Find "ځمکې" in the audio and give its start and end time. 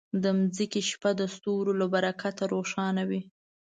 0.55-0.81